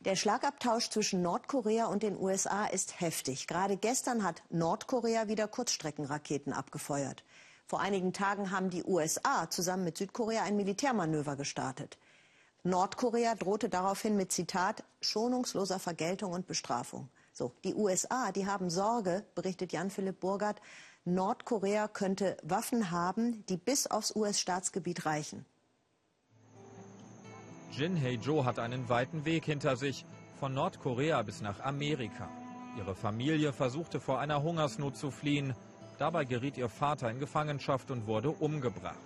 [0.00, 3.46] Der Schlagabtausch zwischen Nordkorea und den USA ist heftig.
[3.46, 7.22] Gerade gestern hat Nordkorea wieder Kurzstreckenraketen abgefeuert.
[7.66, 11.98] Vor einigen Tagen haben die USA zusammen mit Südkorea ein Militärmanöver gestartet.
[12.62, 17.10] Nordkorea drohte daraufhin mit Zitat schonungsloser Vergeltung und Bestrafung.
[17.34, 20.62] So, die USA, die haben Sorge, berichtet Jan-Philipp Burgert,
[21.04, 25.44] Nordkorea könnte Waffen haben, die bis aufs US-Staatsgebiet reichen.
[27.72, 30.04] Jin Hae-jo hat einen weiten Weg hinter sich,
[30.40, 32.28] von Nordkorea bis nach Amerika.
[32.76, 35.54] Ihre Familie versuchte vor einer Hungersnot zu fliehen.
[35.98, 38.96] Dabei geriet ihr Vater in Gefangenschaft und wurde umgebracht.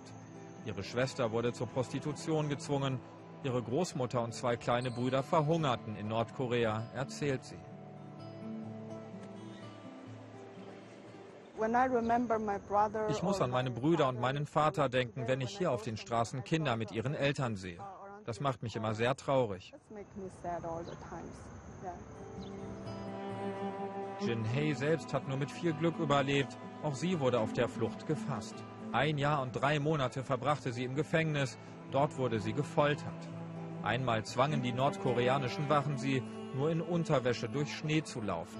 [0.65, 2.99] Ihre Schwester wurde zur Prostitution gezwungen.
[3.43, 7.59] Ihre Großmutter und zwei kleine Brüder verhungerten in Nordkorea, erzählt sie.
[13.09, 16.43] Ich muss an meine Brüder und meinen Vater denken, wenn ich hier auf den Straßen
[16.43, 17.79] Kinder mit ihren Eltern sehe.
[18.25, 19.73] Das macht mich immer sehr traurig.
[24.19, 26.57] Jin Hei selbst hat nur mit viel Glück überlebt.
[26.83, 28.55] Auch sie wurde auf der Flucht gefasst.
[28.91, 31.57] Ein Jahr und drei Monate verbrachte sie im Gefängnis.
[31.91, 33.29] Dort wurde sie gefoltert.
[33.83, 36.23] Einmal zwangen die nordkoreanischen Wachen sie,
[36.55, 38.57] nur in Unterwäsche durch Schnee zu laufen.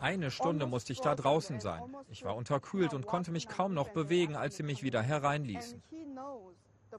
[0.00, 1.82] Eine Stunde musste ich da draußen sein.
[2.10, 5.82] Ich war unterkühlt und konnte mich kaum noch bewegen, als sie mich wieder hereinließen.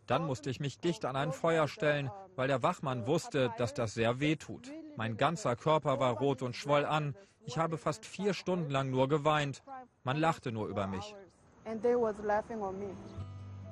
[0.05, 3.93] Dann musste ich mich dicht an ein Feuer stellen, weil der Wachmann wusste, dass das
[3.93, 4.71] sehr weh tut.
[4.95, 7.15] Mein ganzer Körper war rot und schwoll an.
[7.45, 9.63] Ich habe fast vier Stunden lang nur geweint.
[10.03, 11.15] Man lachte nur über mich.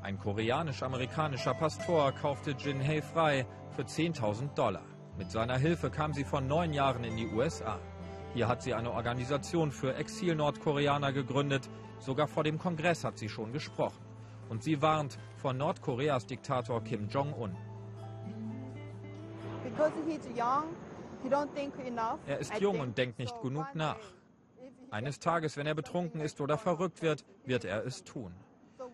[0.02, 4.86] Ein koreanisch-amerikanischer Pastor kaufte Jin Hae frei für 10.000 Dollar.
[5.18, 7.80] Mit seiner Hilfe kam sie vor neun Jahren in die USA.
[8.34, 11.70] Hier hat sie eine Organisation für Exil-Nordkoreaner gegründet.
[12.00, 14.04] Sogar vor dem Kongress hat sie schon gesprochen.
[14.50, 17.56] Und sie warnt vor Nordkoreas Diktator Kim Jong-un.
[22.28, 24.00] Er ist jung und denkt nicht genug nach.
[24.92, 28.34] Eines Tages, wenn er betrunken ist oder verrückt wird, wird er es tun.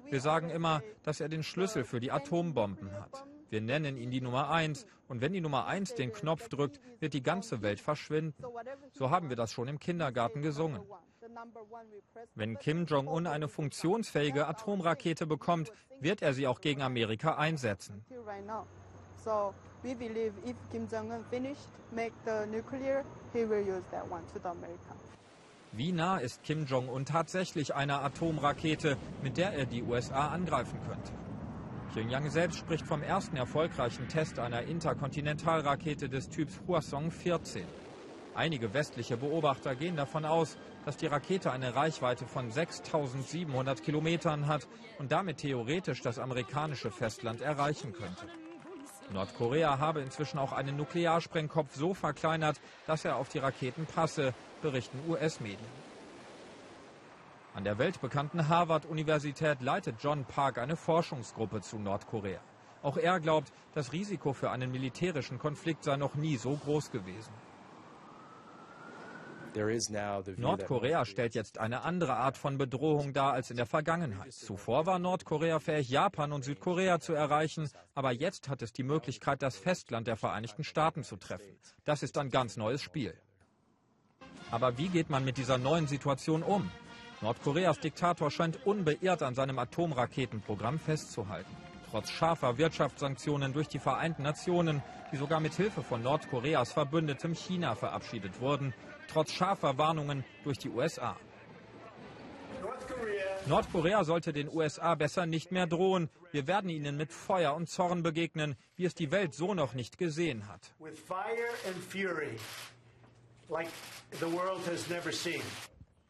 [0.09, 3.25] Wir sagen immer, dass er den Schlüssel für die Atombomben hat.
[3.49, 4.85] Wir nennen ihn die Nummer eins.
[5.09, 8.43] Und wenn die Nummer eins den Knopf drückt, wird die ganze Welt verschwinden.
[8.93, 10.81] So haben wir das schon im Kindergarten gesungen.
[12.35, 18.03] Wenn Kim Jong-un eine funktionsfähige Atomrakete bekommt, wird er sie auch gegen Amerika einsetzen.
[25.73, 31.13] Wie nah ist Kim Jong-un tatsächlich einer Atomrakete, mit der er die USA angreifen könnte?
[31.93, 37.65] Pyongyang selbst spricht vom ersten erfolgreichen Test einer Interkontinentalrakete des Typs Hwasong 14.
[38.33, 44.67] Einige westliche Beobachter gehen davon aus, dass die Rakete eine Reichweite von 6700 Kilometern hat
[44.99, 48.25] und damit theoretisch das amerikanische Festland erreichen könnte.
[49.11, 54.99] Nordkorea habe inzwischen auch einen Nuklearsprengkopf so verkleinert, dass er auf die Raketen passe, berichten
[55.09, 55.59] US-Medien.
[57.53, 62.39] An der weltbekannten Harvard-Universität leitet John Park eine Forschungsgruppe zu Nordkorea.
[62.81, 67.33] Auch er glaubt, das Risiko für einen militärischen Konflikt sei noch nie so groß gewesen.
[69.55, 74.31] Nordkorea stellt jetzt eine andere Art von Bedrohung dar als in der Vergangenheit.
[74.31, 79.41] Zuvor war Nordkorea fähig, Japan und Südkorea zu erreichen, aber jetzt hat es die Möglichkeit,
[79.41, 81.57] das Festland der Vereinigten Staaten zu treffen.
[81.83, 83.13] Das ist ein ganz neues Spiel.
[84.51, 86.69] Aber wie geht man mit dieser neuen Situation um?
[87.21, 91.55] Nordkoreas Diktator scheint unbeirrt an seinem Atomraketenprogramm festzuhalten.
[91.91, 94.81] Trotz scharfer Wirtschaftssanktionen durch die Vereinten Nationen,
[95.11, 98.73] die sogar mit Hilfe von Nordkoreas Verbündetem China verabschiedet wurden,
[99.09, 101.17] trotz scharfer Warnungen durch die USA.
[103.45, 106.09] Nordkorea sollte den USA besser nicht mehr drohen.
[106.31, 109.97] Wir werden ihnen mit Feuer und Zorn begegnen, wie es die Welt so noch nicht
[109.97, 110.73] gesehen hat.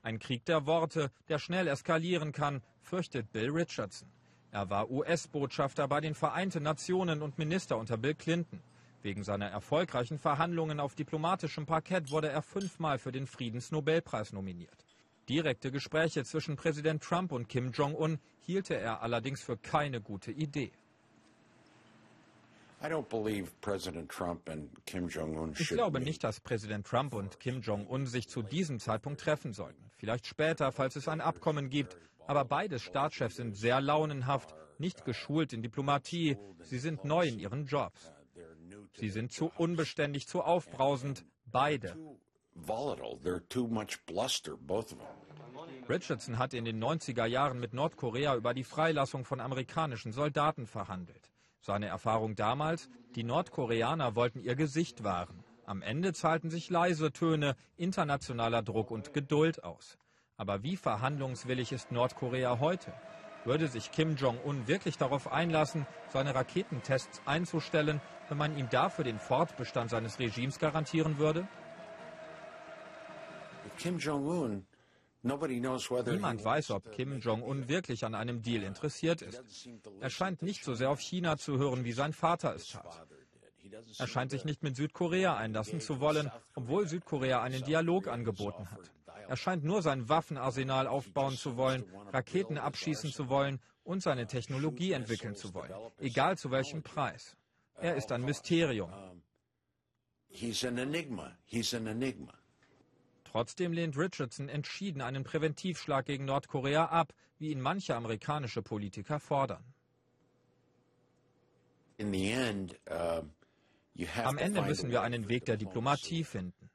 [0.03, 4.08] Ein Krieg der Worte, der schnell eskalieren kann, fürchtet Bill Richardson.
[4.51, 8.62] Er war US-Botschafter bei den Vereinten Nationen und Minister unter Bill Clinton.
[9.01, 14.85] Wegen seiner erfolgreichen Verhandlungen auf diplomatischem Parkett wurde er fünfmal für den Friedensnobelpreis nominiert.
[15.29, 20.72] Direkte Gespräche zwischen Präsident Trump und Kim Jong-un hielte er allerdings für keine gute Idee.
[25.58, 29.91] Ich glaube nicht, dass Präsident Trump und Kim Jong-un sich zu diesem Zeitpunkt treffen sollten.
[29.97, 31.96] Vielleicht später, falls es ein Abkommen gibt.
[32.28, 36.38] Aber beide Staatschefs sind sehr launenhaft, nicht geschult in Diplomatie.
[36.62, 38.12] Sie sind neu in ihren Jobs.
[38.94, 41.26] Sie sind zu unbeständig, zu aufbrausend.
[41.46, 41.97] Beide.
[45.90, 51.32] Richardson hat in den 90er Jahren mit Nordkorea über die Freilassung von amerikanischen Soldaten verhandelt.
[51.59, 55.44] Seine Erfahrung damals, die Nordkoreaner wollten ihr Gesicht wahren.
[55.66, 59.97] Am Ende zahlten sich leise Töne, internationaler Druck und Geduld aus.
[60.41, 62.91] Aber wie verhandlungswillig ist Nordkorea heute?
[63.46, 69.20] Würde sich Kim Jong-un wirklich darauf einlassen, seine Raketentests einzustellen, wenn man ihm dafür den
[69.20, 71.47] Fortbestand seines Regimes garantieren würde?
[75.22, 79.70] Niemand weiß, ob Kim Jong-un wirklich an einem Deal interessiert ist.
[79.99, 83.05] Er scheint nicht so sehr auf China zu hören, wie sein Vater es tat.
[83.99, 88.91] Er scheint sich nicht mit Südkorea einlassen zu wollen, obwohl Südkorea einen Dialog angeboten hat.
[89.31, 94.91] Er scheint nur sein Waffenarsenal aufbauen zu wollen, Raketen abschießen zu wollen und seine Technologie
[94.91, 97.37] entwickeln zu wollen, egal zu welchem Preis.
[97.75, 98.91] Er ist ein Mysterium.
[103.23, 109.63] Trotzdem lehnt Richardson entschieden einen Präventivschlag gegen Nordkorea ab, wie ihn manche amerikanische Politiker fordern.
[114.25, 116.71] Am Ende müssen wir einen Weg der Diplomatie finden.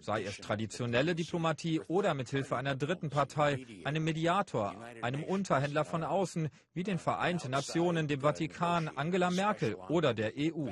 [0.00, 6.04] Sei es traditionelle Diplomatie oder mit Hilfe einer dritten Partei, einem Mediator, einem Unterhändler von
[6.04, 10.68] außen, wie den Vereinten Nationen, dem Vatikan, Angela Merkel oder der EU.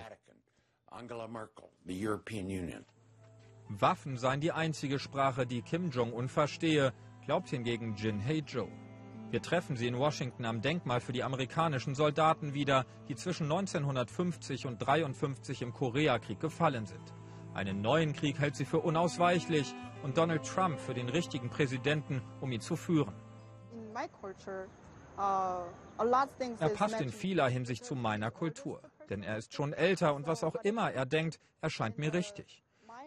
[3.69, 6.93] Waffen seien die einzige Sprache, die Kim Jong-un verstehe,
[7.25, 8.69] glaubt hingegen Jin Hae-jo.
[9.31, 14.65] Wir treffen sie in Washington am Denkmal für die amerikanischen Soldaten wieder, die zwischen 1950
[14.65, 17.13] und 1953 im Koreakrieg gefallen sind.
[17.59, 19.75] Einen neuen Krieg hält sie für unausweichlich
[20.05, 23.17] und Donald Trump für den richtigen Präsidenten, um ihn zu führen.
[25.17, 25.65] Uh,
[26.61, 30.45] er passt in vieler Hinsicht zu meiner Kultur, denn er ist schon älter und was
[30.45, 32.63] auch immer er denkt, erscheint mir richtig.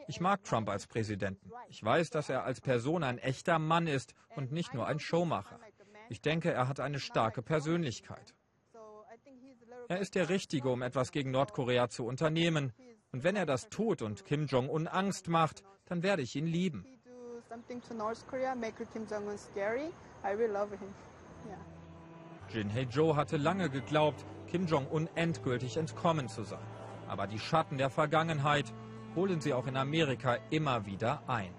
[0.09, 1.49] Ich mag Trump als Präsidenten.
[1.69, 5.61] Ich weiß, dass er als Person ein echter Mann ist und nicht nur ein Showmacher.
[6.09, 8.35] Ich denke, er hat eine starke Persönlichkeit.
[9.87, 12.73] Er ist der Richtige, um etwas gegen Nordkorea zu unternehmen.
[13.13, 16.85] Und wenn er das tut und Kim Jong-un Angst macht, dann werde ich ihn lieben.
[22.49, 26.65] Jin Hae-jo hatte lange geglaubt, Kim Jong-un endgültig entkommen zu sein.
[27.07, 28.73] Aber die Schatten der Vergangenheit
[29.15, 31.53] holen sie auch in Amerika immer wieder ein.